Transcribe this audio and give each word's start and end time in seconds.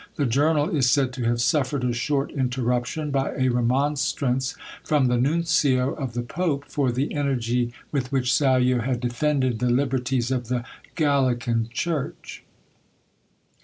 The 0.15 0.25
journal 0.25 0.75
is 0.75 0.89
said 0.89 1.13
to 1.13 1.25
have 1.25 1.41
suffered 1.41 1.83
a 1.83 1.93
short 1.93 2.31
interruption 2.31 3.11
by 3.11 3.33
a 3.37 3.49
remonstrance 3.49 4.55
from 4.83 5.05
the 5.09 5.17
nuncio 5.17 5.93
of 5.93 6.13
the 6.15 6.23
pope, 6.23 6.65
for 6.65 6.91
the 6.91 7.13
energy 7.13 7.71
with 7.91 8.11
which 8.11 8.33
Sallo 8.33 8.79
had 8.79 8.99
defended 8.99 9.59
the 9.59 9.69
liberties 9.69 10.31
of 10.31 10.47
the 10.47 10.63
Gallican 10.95 11.69
church. 11.71 12.43